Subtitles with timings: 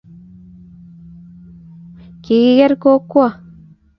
[2.23, 3.25] Kikiker Kokwo